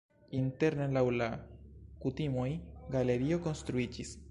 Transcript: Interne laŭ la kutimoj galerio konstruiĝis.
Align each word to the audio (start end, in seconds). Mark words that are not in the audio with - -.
Interne 0.37 0.87
laŭ 0.95 1.03
la 1.17 1.27
kutimoj 2.05 2.49
galerio 2.97 3.41
konstruiĝis. 3.49 4.19